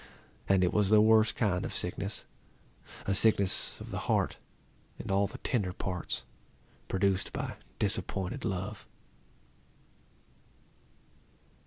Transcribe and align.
And 0.49 0.63
it 0.63 0.73
was 0.73 0.89
the 0.89 0.99
worst 0.99 1.35
kind 1.35 1.63
of 1.63 1.75
sickness, 1.75 2.25
a 3.05 3.13
sickness 3.13 3.79
of 3.79 3.91
the 3.91 3.99
heart, 4.09 4.37
and 4.97 5.11
all 5.11 5.27
the 5.27 5.37
tender 5.37 5.73
parts, 5.73 6.23
produced 6.87 7.31
by 7.31 7.57
disappointed 7.77 8.43
love. 8.43 8.87